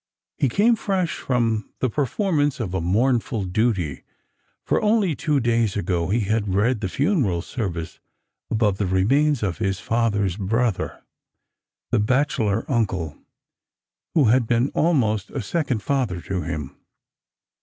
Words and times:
He 0.39 0.49
came 0.49 0.75
fresh 0.75 1.13
from 1.19 1.69
the 1.79 1.87
perform 1.87 2.39
ance 2.39 2.59
of 2.59 2.73
a 2.73 2.81
mournful 2.81 3.43
duty, 3.45 4.01
for 4.65 4.81
only 4.81 5.13
two 5.13 5.39
days 5.39 5.77
ago 5.77 6.09
he 6.09 6.21
had 6.21 6.55
read 6.55 6.81
the 6.81 6.89
funeral 6.89 7.43
service 7.43 7.99
above 8.49 8.79
the 8.79 8.87
remain« 8.87 9.35
of 9.43 9.59
his 9.59 9.79
father's 9.79 10.37
brother, 10.37 11.03
the 11.91 11.99
bachelor 11.99 12.65
uncle 12.67 13.15
who 14.15 14.23
had 14.25 14.47
been 14.47 14.69
almost 14.69 15.29
a 15.29 15.39
second 15.43 15.83
father 15.83 16.19
to 16.21 16.41
him. 16.41 16.77